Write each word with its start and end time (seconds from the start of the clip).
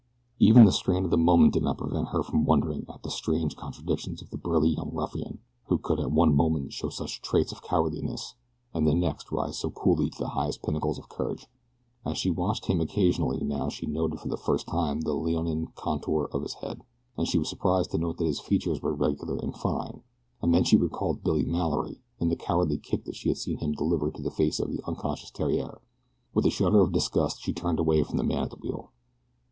Even 0.39 0.65
the 0.65 0.71
strain 0.71 1.05
of 1.05 1.11
the 1.11 1.15
moment 1.19 1.53
did 1.53 1.61
not 1.61 1.77
prevent 1.77 2.07
her 2.07 2.23
from 2.23 2.43
wondering 2.43 2.87
at 2.89 3.03
the 3.03 3.11
strange 3.11 3.55
contradictions 3.55 4.19
of 4.19 4.31
the 4.31 4.37
burly 4.39 4.69
young 4.69 4.89
ruffian 4.91 5.37
who 5.67 5.77
could 5.77 5.99
at 5.99 6.11
one 6.11 6.33
moment 6.33 6.73
show 6.73 6.89
such 6.89 7.21
traits 7.21 7.51
of 7.51 7.61
cowardliness 7.61 8.33
and 8.73 8.87
the 8.87 8.95
next 8.95 9.31
rise 9.31 9.59
so 9.59 9.69
coolly 9.69 10.09
to 10.09 10.17
the 10.17 10.29
highest 10.29 10.63
pinnacles 10.63 10.97
of 10.97 11.07
courage. 11.07 11.45
As 12.03 12.17
she 12.17 12.31
watched 12.31 12.65
him 12.65 12.81
occasionally 12.81 13.43
now 13.45 13.69
she 13.69 13.85
noted 13.85 14.19
for 14.19 14.27
the 14.27 14.37
first 14.39 14.65
time 14.65 15.01
the 15.01 15.13
leonine 15.13 15.67
contour 15.75 16.27
of 16.33 16.41
his 16.41 16.55
head, 16.55 16.81
and 17.15 17.27
she 17.27 17.37
was 17.37 17.47
surprised 17.47 17.91
to 17.91 17.99
note 17.99 18.17
that 18.17 18.25
his 18.25 18.39
features 18.39 18.81
were 18.81 18.95
regular 18.95 19.37
and 19.37 19.55
fine, 19.55 20.01
and 20.41 20.51
then 20.51 20.63
she 20.63 20.77
recalled 20.77 21.23
Billy 21.23 21.45
Mallory 21.45 22.01
and 22.19 22.31
the 22.31 22.35
cowardly 22.35 22.79
kick 22.79 23.05
that 23.05 23.15
she 23.15 23.29
had 23.29 23.37
seen 23.37 23.73
delivered 23.77 24.15
in 24.17 24.23
the 24.23 24.31
face 24.31 24.59
of 24.59 24.71
the 24.71 24.81
unconscious 24.87 25.29
Theriere 25.29 25.79
with 26.33 26.43
a 26.45 26.47
little 26.47 26.49
shudder 26.49 26.81
of 26.81 26.91
disgust 26.91 27.43
she 27.43 27.53
turned 27.53 27.77
away 27.79 28.01
from 28.01 28.17
the 28.17 28.23
man 28.23 28.41
at 28.41 28.49
the 28.49 28.55
wheel. 28.57 28.89